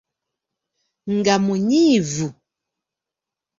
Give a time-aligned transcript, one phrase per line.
[1.15, 2.27] Nga munyiivu.